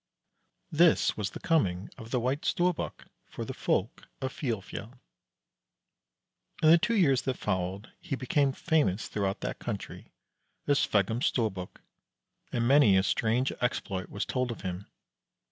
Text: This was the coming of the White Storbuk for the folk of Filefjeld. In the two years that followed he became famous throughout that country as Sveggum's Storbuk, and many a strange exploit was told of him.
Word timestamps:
This 0.71 1.15
was 1.15 1.29
the 1.29 1.39
coming 1.39 1.91
of 1.95 2.09
the 2.09 2.19
White 2.19 2.43
Storbuk 2.43 3.05
for 3.27 3.45
the 3.45 3.53
folk 3.53 4.07
of 4.19 4.33
Filefjeld. 4.33 4.97
In 6.63 6.71
the 6.71 6.79
two 6.79 6.95
years 6.95 7.21
that 7.21 7.37
followed 7.37 7.91
he 7.99 8.15
became 8.15 8.51
famous 8.51 9.07
throughout 9.07 9.41
that 9.41 9.59
country 9.59 10.09
as 10.65 10.79
Sveggum's 10.79 11.27
Storbuk, 11.27 11.81
and 12.51 12.67
many 12.67 12.97
a 12.97 13.03
strange 13.03 13.51
exploit 13.61 14.09
was 14.09 14.25
told 14.25 14.49
of 14.49 14.61
him. 14.61 14.87